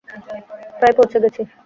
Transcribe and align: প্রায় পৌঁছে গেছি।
প্রায় 0.79 0.95
পৌঁছে 0.97 1.17
গেছি। 1.23 1.41